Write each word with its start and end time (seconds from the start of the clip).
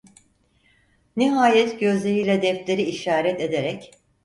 Nihayet 1.17 1.79
gözleriyle 1.79 2.41
defteri 2.41 2.81
işaret 2.81 3.41
ederek: 3.41 3.91